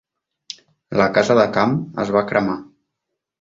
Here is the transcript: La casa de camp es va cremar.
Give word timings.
La 0.99 1.07
casa 1.17 1.35
de 1.41 1.43
camp 1.59 1.77
es 2.05 2.11
va 2.17 2.25
cremar. 2.33 2.57